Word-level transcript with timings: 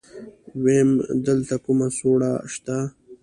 ويم 0.63 0.89
دلته 1.27 1.55
کومه 1.65 1.87
سوړه 1.97 2.31
شته. 2.53 2.77